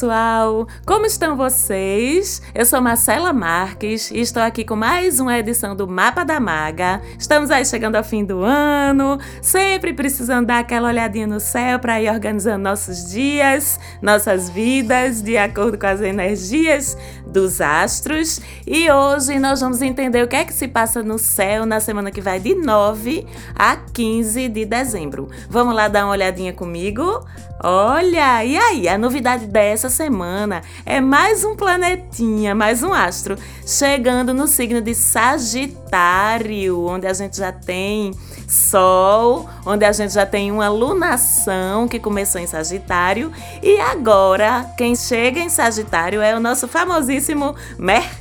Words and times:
pessoal! 0.00 0.66
Como 0.86 1.04
estão 1.04 1.36
vocês? 1.36 2.40
Eu 2.54 2.64
sou 2.64 2.80
Marcela 2.80 3.34
Marques 3.34 4.10
e 4.10 4.20
estou 4.20 4.42
aqui 4.42 4.64
com 4.64 4.74
mais 4.74 5.20
uma 5.20 5.38
edição 5.38 5.76
do 5.76 5.86
Mapa 5.86 6.24
da 6.24 6.40
Maga. 6.40 7.02
Estamos 7.18 7.50
aí 7.50 7.66
chegando 7.66 7.96
ao 7.96 8.02
fim 8.02 8.24
do 8.24 8.42
ano, 8.42 9.18
sempre 9.42 9.92
precisando 9.92 10.46
dar 10.46 10.60
aquela 10.60 10.88
olhadinha 10.88 11.26
no 11.26 11.38
céu 11.38 11.78
para 11.78 12.00
ir 12.00 12.08
organizando 12.08 12.64
nossos 12.64 13.10
dias, 13.10 13.78
nossas 14.00 14.48
vidas, 14.48 15.20
de 15.20 15.36
acordo 15.36 15.78
com 15.78 15.86
as 15.86 16.00
energias 16.00 16.96
dos 17.30 17.60
astros. 17.60 18.40
E 18.66 18.90
hoje 18.90 19.38
nós 19.38 19.60
vamos 19.60 19.80
entender 19.80 20.22
o 20.22 20.28
que 20.28 20.36
é 20.36 20.44
que 20.44 20.52
se 20.52 20.68
passa 20.68 21.02
no 21.02 21.18
céu 21.18 21.64
na 21.64 21.80
semana 21.80 22.10
que 22.10 22.20
vai 22.20 22.38
de 22.38 22.54
9 22.54 23.26
a 23.54 23.76
15 23.76 24.48
de 24.48 24.64
dezembro. 24.64 25.28
Vamos 25.48 25.74
lá 25.74 25.88
dar 25.88 26.04
uma 26.04 26.12
olhadinha 26.12 26.52
comigo? 26.52 27.24
Olha, 27.62 28.44
e 28.44 28.56
aí? 28.56 28.88
A 28.88 28.96
novidade 28.96 29.46
dessa 29.46 29.90
semana 29.90 30.62
é 30.86 31.00
mais 31.00 31.44
um 31.44 31.54
planetinha, 31.54 32.54
mais 32.54 32.82
um 32.82 32.92
astro, 32.92 33.36
chegando 33.66 34.32
no 34.32 34.46
signo 34.46 34.80
de 34.80 34.94
Sagitário, 34.94 36.86
onde 36.86 37.06
a 37.06 37.12
gente 37.12 37.36
já 37.36 37.52
tem 37.52 38.12
Sol, 38.50 39.48
onde 39.64 39.84
a 39.84 39.92
gente 39.92 40.12
já 40.12 40.26
tem 40.26 40.50
uma 40.50 40.68
lunação 40.68 41.86
que 41.86 42.00
começou 42.00 42.40
em 42.40 42.48
Sagitário, 42.48 43.32
e 43.62 43.80
agora 43.80 44.68
quem 44.76 44.96
chega 44.96 45.38
em 45.38 45.48
Sagitário 45.48 46.20
é 46.20 46.34
o 46.34 46.40
nosso 46.40 46.66
famosíssimo 46.66 47.54
Mercúrio. 47.78 48.19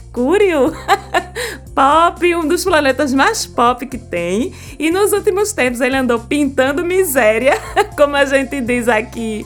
pop, 1.79 2.35
um 2.35 2.45
dos 2.45 2.65
planetas 2.65 3.13
mais 3.13 3.45
pop 3.45 3.85
que 3.85 3.97
tem. 3.97 4.53
E 4.77 4.91
nos 4.91 5.13
últimos 5.13 5.53
tempos 5.53 5.79
ele 5.79 5.95
andou 5.95 6.19
pintando 6.19 6.83
miséria, 6.83 7.53
como 7.95 8.15
a 8.15 8.25
gente 8.25 8.59
diz 8.59 8.87
aqui 8.87 9.45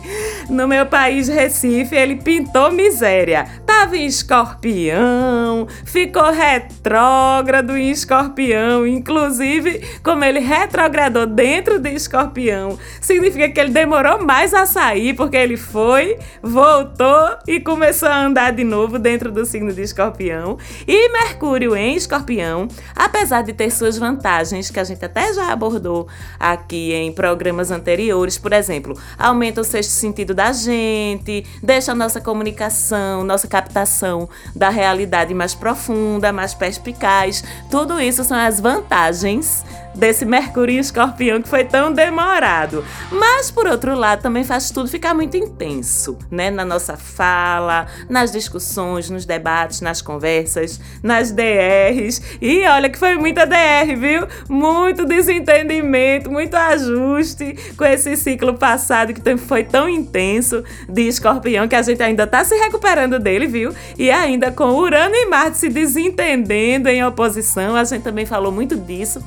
no 0.49 0.67
meu 0.67 0.85
país, 0.85 1.27
Recife, 1.27 1.95
ele 1.95 2.15
pintou 2.15 2.71
miséria. 2.71 3.45
Tava 3.65 3.97
em 3.97 4.05
escorpião, 4.05 5.67
ficou 5.85 6.31
retrógrado 6.31 7.77
em 7.77 7.91
escorpião, 7.91 8.87
inclusive, 8.87 9.81
como 10.01 10.23
ele 10.23 10.39
retrogradou 10.39 11.25
dentro 11.25 11.79
de 11.79 11.91
escorpião, 11.91 12.77
significa 12.99 13.49
que 13.49 13.59
ele 13.59 13.71
demorou 13.71 14.23
mais 14.23 14.53
a 14.53 14.65
sair, 14.65 15.13
porque 15.13 15.37
ele 15.37 15.57
foi, 15.57 16.17
voltou 16.41 17.37
e 17.47 17.59
começou 17.59 18.09
a 18.09 18.25
andar 18.25 18.51
de 18.53 18.63
novo 18.63 18.97
dentro 18.97 19.31
do 19.31 19.45
signo 19.45 19.71
de 19.71 19.81
escorpião. 19.81 20.52
E 20.87 21.09
Mercúrio 21.09 21.75
em 21.75 21.95
escorpião 21.95 22.67
apesar 22.95 23.43
de 23.43 23.53
ter 23.53 23.69
suas 23.71 23.97
vantagens, 23.97 24.69
que 24.69 24.79
a 24.79 24.83
gente 24.83 25.03
até 25.03 25.33
já 25.33 25.51
abordou 25.51 26.07
aqui 26.39 26.93
em 26.93 27.11
programas 27.11 27.71
anteriores, 27.71 28.37
por 28.37 28.53
exemplo, 28.53 28.97
aumenta 29.17 29.61
o 29.61 29.63
sexto 29.63 29.91
sentido 29.91 30.33
da 30.33 30.51
gente, 30.51 31.45
deixa 31.61 31.91
a 31.91 31.95
nossa 31.95 32.21
comunicação, 32.21 33.23
nossa 33.23 33.47
captação 33.47 34.29
da 34.55 34.69
realidade 34.69 35.33
mais 35.33 35.53
profunda, 35.53 36.31
mais 36.31 36.53
perspicaz. 36.53 37.43
Tudo 37.69 37.99
isso 37.99 38.23
são 38.23 38.37
as 38.37 38.59
vantagens 38.59 39.63
desse 39.95 40.25
Mercúrio 40.25 40.75
em 40.75 40.79
Escorpião 40.79 41.41
que 41.41 41.47
foi 41.47 41.63
tão 41.63 41.91
demorado. 41.91 42.83
Mas 43.11 43.51
por 43.51 43.67
outro 43.67 43.95
lado, 43.95 44.21
também 44.21 44.43
faz 44.43 44.71
tudo 44.71 44.89
ficar 44.89 45.13
muito 45.13 45.37
intenso, 45.37 46.17
né? 46.29 46.49
Na 46.49 46.65
nossa 46.65 46.97
fala, 46.97 47.87
nas 48.09 48.31
discussões, 48.31 49.09
nos 49.09 49.25
debates, 49.25 49.81
nas 49.81 50.01
conversas, 50.01 50.79
nas 51.01 51.31
DRs. 51.31 52.21
E 52.41 52.65
olha 52.67 52.89
que 52.89 52.97
foi 52.97 53.15
muita 53.15 53.45
DR, 53.45 53.95
viu? 53.97 54.27
Muito 54.49 55.05
desentendimento, 55.05 56.31
muito 56.31 56.55
ajuste 56.55 57.55
com 57.77 57.85
esse 57.85 58.15
ciclo 58.15 58.53
passado 58.53 59.13
que 59.13 59.37
foi 59.37 59.63
tão 59.63 59.87
intenso 59.89 60.63
de 60.87 61.07
Escorpião 61.07 61.67
que 61.67 61.75
a 61.75 61.81
gente 61.81 62.01
ainda 62.01 62.27
tá 62.27 62.43
se 62.43 62.55
recuperando 62.55 63.19
dele, 63.19 63.47
viu? 63.47 63.73
E 63.97 64.09
ainda 64.11 64.51
com 64.51 64.65
Urano 64.65 65.15
e 65.15 65.25
Marte 65.25 65.57
se 65.57 65.69
desentendendo 65.69 66.89
em 66.89 67.03
oposição, 67.03 67.75
a 67.75 67.83
gente 67.83 68.03
também 68.03 68.25
falou 68.25 68.51
muito 68.51 68.75
disso 68.75 69.23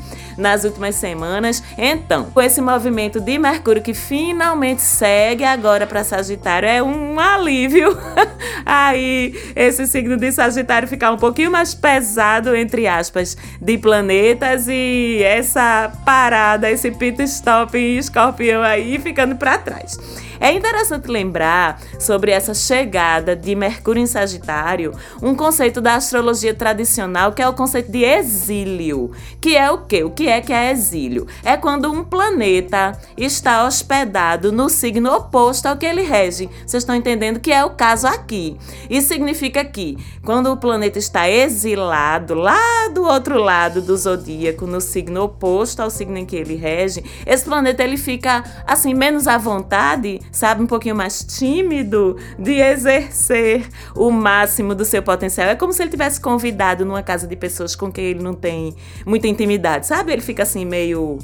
nas 0.56 0.64
últimas 0.64 0.94
semanas. 0.94 1.62
Então, 1.76 2.24
com 2.32 2.40
esse 2.40 2.62
movimento 2.62 3.20
de 3.20 3.38
Mercúrio 3.38 3.82
que 3.82 3.92
finalmente 3.92 4.80
segue 4.80 5.44
agora 5.44 5.86
para 5.86 6.02
Sagitário, 6.02 6.66
é 6.66 6.82
um 6.82 7.20
alívio. 7.20 7.96
Aí, 8.64 9.34
esse 9.54 9.86
signo 9.86 10.16
de 10.16 10.32
Sagitário 10.32 10.88
ficar 10.88 11.12
um 11.12 11.18
pouquinho 11.18 11.50
mais 11.50 11.74
pesado, 11.74 12.56
entre 12.56 12.86
aspas, 12.86 13.36
de 13.60 13.76
planetas 13.76 14.66
e 14.66 15.20
essa 15.22 15.92
parada, 16.06 16.70
esse 16.70 16.90
pit 16.90 17.22
stop 17.24 17.76
em 17.76 17.98
escorpião 17.98 18.62
aí 18.62 18.98
ficando 18.98 19.36
para 19.36 19.58
trás. 19.58 19.98
É 20.40 20.52
interessante 20.52 21.08
lembrar 21.08 21.80
sobre 21.98 22.30
essa 22.30 22.54
chegada 22.54 23.34
de 23.34 23.54
Mercúrio 23.54 24.02
em 24.02 24.06
Sagitário, 24.06 24.92
um 25.22 25.34
conceito 25.34 25.80
da 25.80 25.94
astrologia 25.94 26.54
tradicional 26.54 27.32
que 27.32 27.42
é 27.42 27.48
o 27.48 27.54
conceito 27.54 27.90
de 27.90 28.04
exílio, 28.04 29.12
que 29.40 29.56
é 29.56 29.70
o 29.70 29.78
quê? 29.78 30.04
O 30.04 30.10
que 30.10 30.28
é 30.28 30.40
que 30.40 30.52
é 30.52 30.70
exílio? 30.70 31.26
É 31.44 31.56
quando 31.56 31.90
um 31.90 32.04
planeta 32.04 32.98
está 33.16 33.64
hospedado 33.64 34.52
no 34.52 34.68
signo 34.68 35.12
oposto 35.12 35.66
ao 35.66 35.76
que 35.76 35.86
ele 35.86 36.02
rege. 36.02 36.48
Vocês 36.66 36.82
estão 36.82 36.94
entendendo 36.94 37.40
que 37.40 37.52
é 37.52 37.64
o 37.64 37.70
caso 37.70 38.06
aqui. 38.06 38.56
Isso 38.90 39.08
significa 39.08 39.64
que 39.64 39.96
quando 40.24 40.52
o 40.52 40.56
planeta 40.56 40.98
está 40.98 41.28
exilado 41.28 42.34
lá 42.34 42.88
do 42.92 43.04
outro 43.04 43.38
lado 43.38 43.80
do 43.80 43.96
zodíaco, 43.96 44.66
no 44.66 44.80
signo 44.80 45.24
oposto 45.24 45.80
ao 45.80 45.90
signo 45.90 46.18
em 46.18 46.26
que 46.26 46.36
ele 46.36 46.56
rege, 46.56 47.02
esse 47.24 47.44
planeta 47.44 47.82
ele 47.82 47.96
fica 47.96 48.44
assim 48.66 48.94
menos 48.94 49.26
à 49.26 49.38
vontade 49.38 50.20
sabe, 50.30 50.62
um 50.62 50.66
pouquinho 50.66 50.94
mais 50.94 51.24
tímido 51.24 52.16
de 52.38 52.60
exercer 52.60 53.68
o 53.94 54.10
máximo 54.10 54.74
do 54.74 54.84
seu 54.84 55.02
potencial. 55.02 55.48
É 55.48 55.54
como 55.54 55.72
se 55.72 55.82
ele 55.82 55.90
tivesse 55.90 56.20
convidado 56.20 56.84
numa 56.84 57.02
casa 57.02 57.26
de 57.26 57.36
pessoas 57.36 57.74
com 57.74 57.90
quem 57.90 58.04
ele 58.06 58.22
não 58.22 58.34
tem 58.34 58.74
muita 59.04 59.28
intimidade, 59.28 59.86
sabe? 59.86 60.12
Ele 60.12 60.22
fica 60.22 60.42
assim 60.42 60.64
meio 60.64 61.18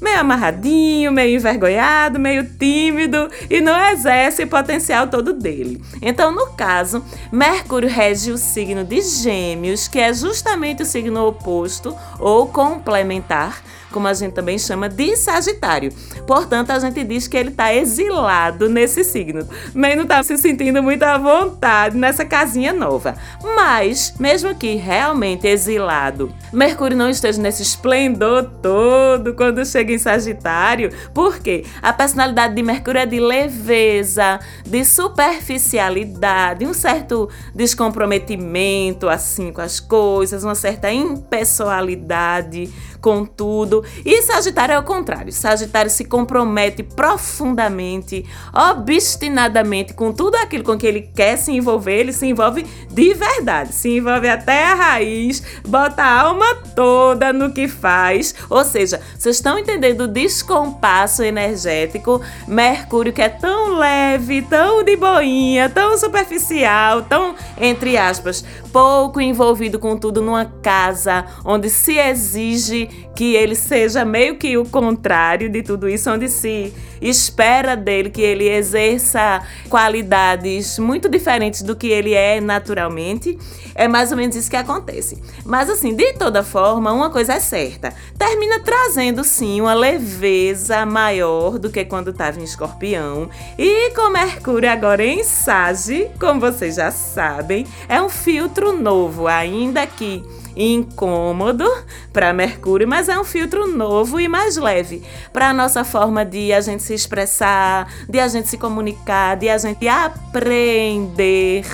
meio 0.00 0.20
amarradinho, 0.20 1.10
meio 1.10 1.36
envergonhado, 1.36 2.18
meio 2.18 2.44
tímido 2.44 3.30
e 3.48 3.60
não 3.60 3.78
exerce 3.90 4.44
o 4.44 4.48
potencial 4.48 5.08
todo 5.08 5.32
dele. 5.32 5.82
Então, 6.02 6.30
no 6.30 6.48
caso, 6.48 7.02
Mercúrio 7.32 7.88
rege 7.88 8.30
o 8.30 8.38
signo 8.38 8.84
de 8.84 9.00
Gêmeos, 9.00 9.88
que 9.88 9.98
é 9.98 10.12
justamente 10.12 10.82
o 10.82 10.86
signo 10.86 11.26
oposto 11.26 11.96
ou 12.18 12.46
complementar 12.46 13.62
como 13.90 14.08
a 14.08 14.14
gente 14.14 14.32
também 14.32 14.58
chama 14.58 14.88
de 14.88 15.16
Sagitário. 15.16 15.92
Portanto, 16.26 16.70
a 16.70 16.78
gente 16.78 17.02
diz 17.04 17.28
que 17.28 17.36
ele 17.36 17.50
está 17.50 17.74
exilado 17.74 18.68
nesse 18.68 19.04
signo, 19.04 19.48
mas 19.74 19.96
não 19.96 20.02
está 20.02 20.22
se 20.22 20.36
sentindo 20.38 20.82
muito 20.82 21.02
à 21.02 21.18
vontade 21.18 21.96
nessa 21.96 22.24
casinha 22.24 22.72
nova. 22.72 23.16
Mas, 23.42 24.14
mesmo 24.18 24.54
que 24.54 24.74
realmente 24.74 25.46
exilado, 25.46 26.32
Mercúrio 26.52 26.96
não 26.96 27.08
esteja 27.08 27.40
nesse 27.40 27.62
esplendor 27.62 28.50
todo 28.62 29.34
quando 29.34 29.64
chega 29.64 29.92
em 29.92 29.98
Sagitário, 29.98 30.92
porque 31.14 31.64
a 31.80 31.92
personalidade 31.92 32.54
de 32.54 32.62
Mercúrio 32.62 33.00
é 33.00 33.06
de 33.06 33.20
leveza, 33.20 34.40
de 34.64 34.84
superficialidade, 34.84 36.66
um 36.66 36.74
certo 36.74 37.28
descomprometimento 37.54 39.08
assim 39.08 39.52
com 39.52 39.60
as 39.60 39.80
coisas, 39.80 40.44
uma 40.44 40.54
certa 40.54 40.90
impessoalidade 40.92 42.72
com 43.06 43.24
tudo. 43.24 43.84
E 44.04 44.20
Sagitário 44.22 44.72
é 44.72 44.78
o 44.80 44.82
contrário. 44.82 45.32
Sagitário 45.32 45.88
se 45.88 46.04
compromete 46.04 46.82
profundamente, 46.82 48.26
obstinadamente 48.52 49.94
com 49.94 50.12
tudo 50.12 50.34
aquilo 50.34 50.64
com 50.64 50.76
que 50.76 50.88
ele 50.88 51.02
quer 51.14 51.36
se 51.36 51.52
envolver. 51.52 52.00
Ele 52.00 52.12
se 52.12 52.26
envolve 52.26 52.66
de 52.90 53.14
verdade, 53.14 53.72
se 53.72 53.98
envolve 53.98 54.28
até 54.28 54.64
a 54.64 54.74
raiz, 54.74 55.40
bota 55.68 56.02
a 56.02 56.20
alma 56.22 56.52
toda 56.74 57.32
no 57.32 57.52
que 57.52 57.68
faz. 57.68 58.34
Ou 58.50 58.64
seja, 58.64 59.00
vocês 59.16 59.36
estão 59.36 59.56
entendendo 59.56 60.00
o 60.00 60.08
descompasso 60.08 61.22
energético? 61.22 62.20
Mercúrio 62.48 63.12
que 63.12 63.22
é 63.22 63.28
tão 63.28 63.78
leve, 63.78 64.42
tão 64.42 64.82
de 64.82 64.96
boinha, 64.96 65.68
tão 65.68 65.96
superficial, 65.96 67.02
tão, 67.02 67.36
entre 67.56 67.96
aspas, 67.96 68.44
pouco 68.72 69.20
envolvido 69.20 69.78
com 69.78 69.96
tudo 69.96 70.20
numa 70.20 70.46
casa 70.60 71.24
onde 71.44 71.70
se 71.70 71.96
exige 71.96 72.95
que 73.14 73.34
ele 73.34 73.54
seja 73.54 74.04
meio 74.04 74.36
que 74.36 74.56
o 74.56 74.64
contrário 74.64 75.48
de 75.48 75.62
tudo 75.62 75.88
isso, 75.88 76.10
onde 76.10 76.28
se 76.28 76.72
espera 77.00 77.76
dele 77.76 78.10
que 78.10 78.22
ele 78.22 78.48
exerça 78.48 79.42
qualidades 79.68 80.78
muito 80.78 81.08
diferentes 81.08 81.62
do 81.62 81.76
que 81.76 81.88
ele 81.88 82.14
é 82.14 82.40
naturalmente. 82.40 83.38
É 83.74 83.86
mais 83.86 84.10
ou 84.10 84.16
menos 84.16 84.34
isso 84.34 84.48
que 84.48 84.56
acontece. 84.56 85.22
Mas 85.44 85.68
assim, 85.68 85.94
de 85.94 86.14
toda 86.14 86.42
forma, 86.42 86.92
uma 86.92 87.10
coisa 87.10 87.34
é 87.34 87.40
certa: 87.40 87.92
termina 88.18 88.60
trazendo 88.60 89.22
sim 89.22 89.60
uma 89.60 89.74
leveza 89.74 90.86
maior 90.86 91.58
do 91.58 91.70
que 91.70 91.84
quando 91.84 92.10
estava 92.10 92.40
em 92.40 92.44
escorpião. 92.44 93.28
E 93.58 93.90
com 93.90 94.08
Mercúrio 94.10 94.70
agora 94.70 95.04
em 95.04 95.22
Sage, 95.22 96.08
como 96.18 96.40
vocês 96.40 96.76
já 96.76 96.90
sabem, 96.90 97.66
é 97.88 98.00
um 98.00 98.08
filtro 98.08 98.72
novo, 98.72 99.26
ainda 99.26 99.86
que 99.86 100.24
incômodo 100.56 101.70
para 102.12 102.32
Mercúrio, 102.32 102.88
mas 102.88 103.08
é 103.08 103.18
um 103.18 103.24
filtro 103.24 103.66
novo 103.66 104.18
e 104.18 104.26
mais 104.26 104.56
leve 104.56 105.02
para 105.32 105.50
a 105.50 105.52
nossa 105.52 105.84
forma 105.84 106.24
de 106.24 106.52
a 106.52 106.60
gente 106.62 106.82
se 106.86 106.94
expressar, 106.94 107.92
de 108.08 108.18
a 108.20 108.28
gente 108.28 108.48
se 108.48 108.56
comunicar, 108.56 109.36
de 109.36 109.48
a 109.48 109.58
gente 109.58 109.86
aprender 109.88 111.64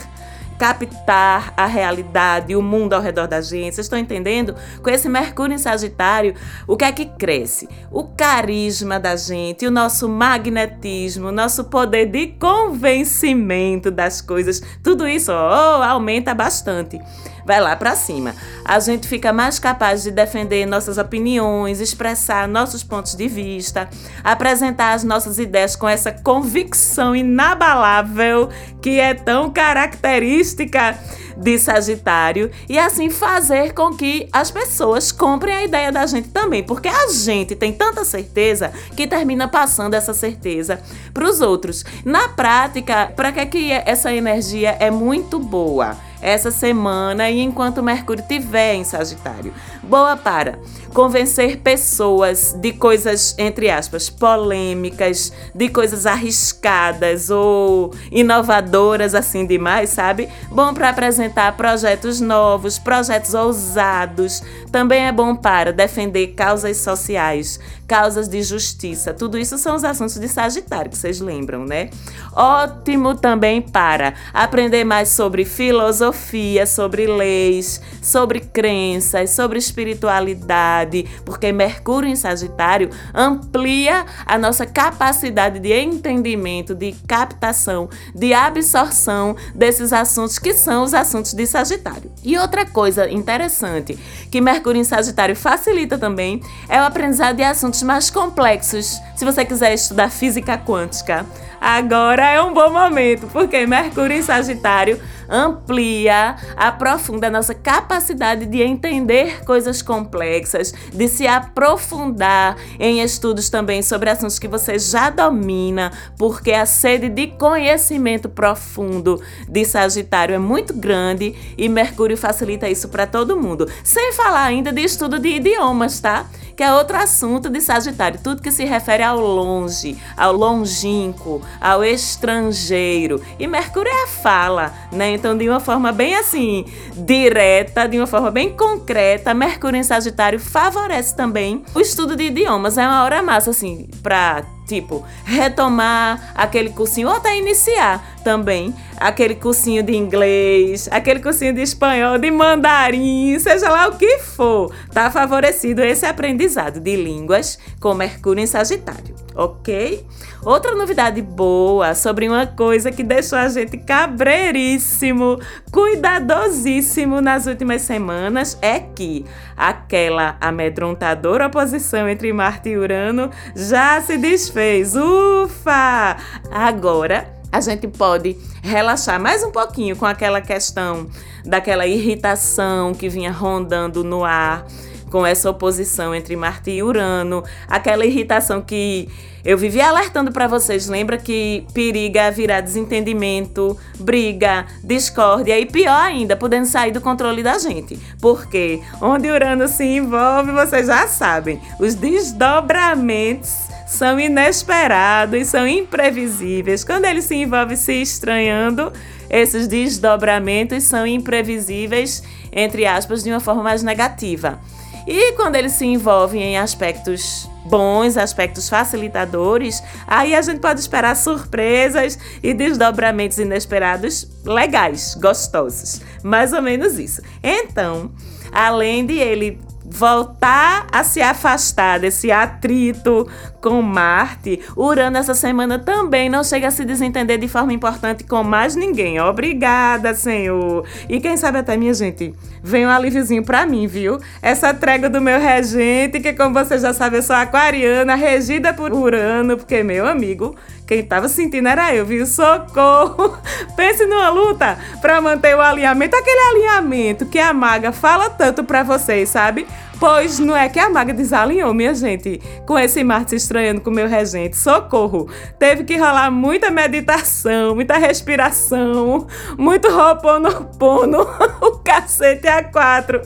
captar 0.62 1.52
a 1.56 1.66
realidade, 1.66 2.54
o 2.54 2.62
mundo 2.62 2.92
ao 2.92 3.02
redor 3.02 3.26
da 3.26 3.40
gente. 3.40 3.74
Vocês 3.74 3.86
estão 3.86 3.98
entendendo? 3.98 4.54
Com 4.80 4.90
esse 4.90 5.08
Mercúrio 5.08 5.56
em 5.56 5.58
Sagitário, 5.58 6.36
o 6.68 6.76
que 6.76 6.84
é 6.84 6.92
que 6.92 7.06
cresce? 7.06 7.68
O 7.90 8.04
carisma 8.04 9.00
da 9.00 9.16
gente, 9.16 9.66
o 9.66 9.72
nosso 9.72 10.08
magnetismo, 10.08 11.30
o 11.30 11.32
nosso 11.32 11.64
poder 11.64 12.06
de 12.06 12.28
convencimento 12.28 13.90
das 13.90 14.20
coisas. 14.20 14.62
Tudo 14.84 15.08
isso 15.08 15.32
oh, 15.32 15.82
aumenta 15.82 16.32
bastante 16.32 17.00
vai 17.44 17.60
lá 17.60 17.74
para 17.76 17.94
cima. 17.94 18.34
A 18.64 18.78
gente 18.80 19.08
fica 19.08 19.32
mais 19.32 19.58
capaz 19.58 20.02
de 20.02 20.10
defender 20.10 20.66
nossas 20.66 20.98
opiniões, 20.98 21.80
expressar 21.80 22.48
nossos 22.48 22.82
pontos 22.82 23.14
de 23.14 23.28
vista, 23.28 23.88
apresentar 24.22 24.92
as 24.92 25.04
nossas 25.04 25.38
ideias 25.38 25.76
com 25.76 25.88
essa 25.88 26.12
convicção 26.12 27.14
inabalável 27.14 28.48
que 28.80 29.00
é 29.00 29.14
tão 29.14 29.50
característica 29.50 30.98
de 31.36 31.58
Sagitário 31.58 32.50
e 32.68 32.78
assim 32.78 33.10
fazer 33.10 33.72
com 33.72 33.94
que 33.94 34.28
as 34.32 34.50
pessoas 34.50 35.10
comprem 35.10 35.54
a 35.54 35.64
ideia 35.64 35.92
da 35.92 36.06
gente 36.06 36.28
também, 36.28 36.62
porque 36.62 36.88
a 36.88 37.08
gente 37.08 37.54
tem 37.54 37.72
tanta 37.72 38.04
certeza 38.04 38.72
que 38.96 39.06
termina 39.06 39.48
passando 39.48 39.94
essa 39.94 40.14
certeza 40.14 40.80
para 41.12 41.28
os 41.28 41.40
outros. 41.40 41.84
Na 42.04 42.28
prática, 42.28 43.12
para 43.14 43.32
que 43.32 43.72
essa 43.72 44.12
energia 44.12 44.76
é 44.78 44.90
muito 44.90 45.38
boa? 45.38 45.96
Essa 46.22 46.52
semana 46.52 47.28
e 47.28 47.40
enquanto 47.40 47.82
Mercúrio 47.82 48.22
estiver 48.22 48.74
em 48.74 48.84
Sagitário. 48.84 49.52
Boa 49.82 50.16
para 50.16 50.58
convencer 50.94 51.58
pessoas 51.58 52.52
de 52.52 52.72
coisas, 52.72 53.34
entre 53.38 53.70
aspas, 53.70 54.10
polêmicas, 54.10 55.32
de 55.54 55.68
coisas 55.68 56.06
arriscadas 56.06 57.30
ou 57.30 57.92
inovadoras 58.10 59.14
assim 59.14 59.46
demais, 59.46 59.90
sabe? 59.90 60.28
Bom 60.50 60.72
para 60.74 60.90
apresentar 60.90 61.56
projetos 61.56 62.20
novos, 62.20 62.78
projetos 62.78 63.34
ousados. 63.34 64.42
Também 64.70 65.06
é 65.06 65.12
bom 65.12 65.34
para 65.34 65.72
defender 65.72 66.28
causas 66.28 66.76
sociais, 66.76 67.58
causas 67.88 68.28
de 68.28 68.42
justiça. 68.42 69.12
Tudo 69.14 69.38
isso 69.38 69.58
são 69.58 69.74
os 69.74 69.84
assuntos 69.84 70.18
de 70.18 70.28
Sagitário, 70.28 70.90
que 70.90 70.98
vocês 70.98 71.20
lembram, 71.20 71.64
né? 71.64 71.90
Ótimo 72.34 73.14
também 73.14 73.60
para 73.60 74.14
aprender 74.32 74.84
mais 74.84 75.08
sobre 75.08 75.44
filosofia, 75.44 76.66
sobre 76.66 77.06
leis, 77.06 77.80
sobre 78.02 78.40
crenças, 78.40 79.30
sobre 79.30 79.58
espiritualidade, 79.72 81.06
porque 81.24 81.50
Mercúrio 81.50 82.08
em 82.08 82.14
Sagitário 82.14 82.90
amplia 83.14 84.04
a 84.26 84.36
nossa 84.36 84.66
capacidade 84.66 85.58
de 85.58 85.72
entendimento, 85.72 86.74
de 86.74 86.92
captação, 87.08 87.88
de 88.14 88.34
absorção 88.34 89.34
desses 89.54 89.92
assuntos 89.92 90.38
que 90.38 90.52
são 90.52 90.84
os 90.84 90.92
assuntos 90.92 91.32
de 91.32 91.46
Sagitário. 91.46 92.12
E 92.22 92.36
outra 92.36 92.66
coisa 92.66 93.10
interessante 93.10 93.98
que 94.30 94.40
Mercúrio 94.40 94.80
em 94.80 94.84
Sagitário 94.84 95.34
facilita 95.34 95.96
também 95.96 96.42
é 96.68 96.80
o 96.80 96.84
aprendizado 96.84 97.36
de 97.36 97.42
assuntos 97.42 97.82
mais 97.82 98.10
complexos. 98.10 99.00
Se 99.16 99.24
você 99.24 99.44
quiser 99.44 99.72
estudar 99.72 100.10
física 100.10 100.58
quântica, 100.58 101.24
agora 101.60 102.30
é 102.30 102.42
um 102.42 102.52
bom 102.52 102.70
momento, 102.70 103.26
porque 103.28 103.66
Mercúrio 103.66 104.16
em 104.16 104.22
Sagitário 104.22 105.00
amplia, 105.32 106.36
aprofunda 106.56 107.28
a 107.28 107.30
nossa 107.30 107.54
capacidade 107.54 108.44
de 108.44 108.60
entender 108.60 109.44
coisas 109.44 109.61
complexas, 109.82 110.74
de 110.92 111.08
se 111.08 111.26
aprofundar 111.26 112.56
em 112.78 113.00
estudos 113.00 113.48
também 113.48 113.82
sobre 113.82 114.10
assuntos 114.10 114.38
que 114.38 114.48
você 114.48 114.78
já 114.78 115.10
domina, 115.10 115.92
porque 116.18 116.52
a 116.52 116.66
sede 116.66 117.08
de 117.08 117.28
conhecimento 117.28 118.28
profundo 118.28 119.20
de 119.48 119.64
Sagitário 119.64 120.34
é 120.34 120.38
muito 120.38 120.74
grande 120.74 121.34
e 121.56 121.68
Mercúrio 121.68 122.16
facilita 122.16 122.68
isso 122.68 122.88
para 122.88 123.06
todo 123.06 123.36
mundo. 123.36 123.68
Sem 123.84 124.12
falar 124.12 124.44
ainda 124.44 124.72
de 124.72 124.82
estudo 124.82 125.18
de 125.18 125.28
idiomas, 125.28 126.00
tá? 126.00 126.26
Que 126.56 126.62
é 126.62 126.72
outro 126.74 126.96
assunto 126.96 127.48
de 127.48 127.60
Sagitário, 127.60 128.20
tudo 128.22 128.42
que 128.42 128.50
se 128.50 128.64
refere 128.64 129.02
ao 129.02 129.18
longe, 129.18 129.96
ao 130.16 130.32
longínquo, 130.32 131.40
ao 131.60 131.84
estrangeiro. 131.84 133.22
E 133.38 133.46
Mercúrio 133.46 133.90
é 133.90 134.04
a 134.04 134.08
fala, 134.08 134.72
né? 134.90 135.14
Então, 135.14 135.36
de 135.36 135.48
uma 135.48 135.60
forma 135.60 135.92
bem 135.92 136.14
assim, 136.14 136.64
direta, 136.94 137.86
de 137.86 137.98
uma 137.98 138.06
forma 138.06 138.30
bem 138.30 138.50
concreta, 138.56 139.32
Mercúrio 139.32 139.51
em 139.76 139.82
Sagitário 139.82 140.38
favorece 140.38 141.16
também 141.16 141.64
o 141.74 141.80
estudo 141.80 142.16
de 142.16 142.24
idiomas. 142.24 142.78
É 142.78 142.86
uma 142.86 143.04
hora 143.04 143.22
massa, 143.22 143.50
assim, 143.50 143.88
para 144.02 144.44
tipo, 144.72 145.04
retomar 145.22 146.32
aquele 146.34 146.70
cursinho, 146.70 147.08
ou 147.08 147.16
até 147.16 147.36
iniciar 147.36 148.02
também 148.24 148.74
aquele 148.96 149.34
cursinho 149.34 149.82
de 149.82 149.94
inglês, 149.94 150.88
aquele 150.90 151.20
cursinho 151.20 151.52
de 151.52 151.60
espanhol, 151.60 152.16
de 152.16 152.30
mandarim, 152.30 153.38
seja 153.38 153.68
lá 153.68 153.88
o 153.88 153.98
que 153.98 154.18
for, 154.18 154.72
tá 154.90 155.10
favorecido 155.10 155.82
esse 155.82 156.06
aprendizado 156.06 156.80
de 156.80 156.96
línguas 156.96 157.58
com 157.80 157.92
Mercúrio 157.92 158.42
em 158.42 158.46
Sagitário, 158.46 159.14
ok? 159.34 160.06
Outra 160.44 160.74
novidade 160.74 161.20
boa 161.20 161.94
sobre 161.94 162.28
uma 162.28 162.46
coisa 162.46 162.90
que 162.90 163.02
deixou 163.02 163.38
a 163.38 163.48
gente 163.48 163.76
cabreiríssimo, 163.76 165.38
cuidadosíssimo 165.70 167.20
nas 167.20 167.46
últimas 167.46 167.82
semanas 167.82 168.58
é 168.60 168.80
que 168.80 169.24
aquela 169.56 170.36
amedrontadora 170.40 171.46
oposição 171.46 172.08
entre 172.08 172.32
Marte 172.32 172.70
e 172.70 172.76
Urano 172.76 173.30
já 173.54 174.00
se 174.00 174.16
desfez. 174.16 174.61
Ufa! 174.62 176.16
Agora 176.48 177.26
a 177.50 177.60
gente 177.60 177.88
pode 177.88 178.36
relaxar 178.62 179.20
mais 179.20 179.42
um 179.42 179.50
pouquinho 179.50 179.96
com 179.96 180.06
aquela 180.06 180.40
questão 180.40 181.08
daquela 181.44 181.84
irritação 181.84 182.94
que 182.94 183.08
vinha 183.08 183.32
rondando 183.32 184.04
no 184.04 184.24
ar 184.24 184.64
com 185.10 185.26
essa 185.26 185.50
oposição 185.50 186.14
entre 186.14 186.36
Marte 186.36 186.70
e 186.70 186.80
Urano, 186.80 187.42
aquela 187.66 188.06
irritação 188.06 188.62
que 188.62 189.08
eu 189.44 189.58
vivi 189.58 189.80
alertando 189.80 190.30
para 190.30 190.46
vocês. 190.46 190.86
Lembra 190.86 191.18
que 191.18 191.66
periga 191.74 192.30
virar 192.30 192.60
desentendimento, 192.60 193.76
briga, 193.98 194.64
discórdia 194.84 195.58
e 195.58 195.66
pior 195.66 196.00
ainda, 196.00 196.36
podendo 196.36 196.66
sair 196.66 196.92
do 196.92 197.00
controle 197.00 197.42
da 197.42 197.58
gente. 197.58 197.98
Porque 198.20 198.80
onde 199.00 199.28
Urano 199.28 199.66
se 199.66 199.84
envolve, 199.84 200.52
vocês 200.52 200.86
já 200.86 201.08
sabem, 201.08 201.60
os 201.80 201.96
desdobramentos 201.96 203.71
são 203.92 204.18
inesperados, 204.18 205.48
são 205.48 205.68
imprevisíveis. 205.68 206.82
Quando 206.82 207.04
ele 207.04 207.20
se 207.20 207.34
envolve 207.34 207.76
se 207.76 207.92
estranhando, 207.92 208.90
esses 209.28 209.68
desdobramentos 209.68 210.84
são 210.84 211.06
imprevisíveis, 211.06 212.22
entre 212.50 212.86
aspas, 212.86 213.22
de 213.22 213.30
uma 213.30 213.40
forma 213.40 213.62
mais 213.62 213.82
negativa. 213.82 214.58
E 215.06 215.32
quando 215.32 215.56
eles 215.56 215.72
se 215.72 215.84
envolvem 215.84 216.42
em 216.42 216.58
aspectos 216.58 217.50
bons, 217.66 218.16
aspectos 218.16 218.68
facilitadores, 218.68 219.82
aí 220.06 220.34
a 220.34 220.40
gente 220.40 220.60
pode 220.60 220.80
esperar 220.80 221.14
surpresas 221.14 222.18
e 222.42 222.54
desdobramentos 222.54 223.38
inesperados 223.38 224.26
legais, 224.44 225.14
gostosos. 225.20 226.00
Mais 226.22 226.52
ou 226.52 226.62
menos 226.62 226.98
isso. 226.98 227.20
Então, 227.42 228.10
além 228.52 229.04
de 229.04 229.14
ele 229.14 229.60
voltar 229.84 230.86
a 230.90 231.04
se 231.04 231.20
afastar 231.20 232.00
desse 232.00 232.30
atrito 232.30 233.28
com 233.62 233.80
Marte, 233.80 234.60
Urano 234.76 235.16
essa 235.16 235.34
semana 235.34 235.78
também 235.78 236.28
não 236.28 236.42
chega 236.42 236.66
a 236.66 236.70
se 236.70 236.84
desentender 236.84 237.38
de 237.38 237.46
forma 237.46 237.72
importante 237.72 238.24
com 238.24 238.42
mais 238.42 238.74
ninguém. 238.74 239.20
Obrigada, 239.20 240.12
Senhor. 240.14 240.84
E 241.08 241.20
quem 241.20 241.36
sabe 241.36 241.58
até, 241.58 241.76
minha 241.76 241.94
gente, 241.94 242.34
vem 242.60 242.84
um 242.84 242.90
alíviozinho 242.90 243.44
pra 243.44 243.64
mim, 243.64 243.86
viu? 243.86 244.18
Essa 244.42 244.74
trégua 244.74 245.08
do 245.08 245.20
meu 245.20 245.38
regente, 245.38 246.18
que 246.18 246.32
como 246.32 246.52
você 246.52 246.76
já 246.76 246.92
sabe, 246.92 247.18
eu 247.18 247.22
sou 247.22 247.36
aquariana, 247.36 248.16
regida 248.16 248.74
por 248.74 248.92
Urano, 248.92 249.56
porque, 249.56 249.84
meu 249.84 250.08
amigo, 250.08 250.56
quem 250.84 251.04
tava 251.04 251.28
sentindo 251.28 251.68
era 251.68 251.94
eu, 251.94 252.04
viu? 252.04 252.26
Socorro! 252.26 253.38
Pense 253.76 254.04
numa 254.06 254.28
luta 254.28 254.76
para 255.00 255.20
manter 255.20 255.56
o 255.56 255.60
alinhamento, 255.60 256.16
aquele 256.16 256.40
alinhamento 256.50 257.26
que 257.26 257.38
a 257.38 257.52
maga 257.52 257.92
fala 257.92 258.28
tanto 258.28 258.64
para 258.64 258.82
vocês, 258.82 259.28
sabe? 259.28 259.66
Pois 260.02 260.40
não 260.40 260.56
é 260.56 260.68
que 260.68 260.80
a 260.80 260.90
maga 260.90 261.14
desalinhou, 261.14 261.72
minha 261.72 261.94
gente, 261.94 262.40
com 262.66 262.76
esse 262.76 263.04
Marte 263.04 263.36
estranhando 263.36 263.80
com 263.80 263.88
o 263.88 263.94
meu 263.94 264.08
regente. 264.08 264.56
Socorro! 264.56 265.28
Teve 265.60 265.84
que 265.84 265.96
rolar 265.96 266.28
muita 266.28 266.72
meditação, 266.72 267.76
muita 267.76 267.96
respiração, 267.98 269.28
muito 269.56 269.88
roponopono, 269.88 271.20
o 271.62 271.78
cacete 271.78 272.48
a 272.48 272.64
quatro, 272.64 273.22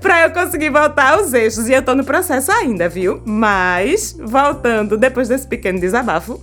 pra 0.00 0.22
eu 0.22 0.30
conseguir 0.30 0.70
voltar 0.70 1.14
aos 1.14 1.32
eixos. 1.32 1.68
E 1.68 1.72
eu 1.72 1.82
tô 1.82 1.92
no 1.92 2.04
processo 2.04 2.52
ainda, 2.52 2.88
viu? 2.88 3.20
Mas, 3.24 4.16
voltando, 4.16 4.96
depois 4.96 5.26
desse 5.26 5.48
pequeno 5.48 5.80
desabafo, 5.80 6.40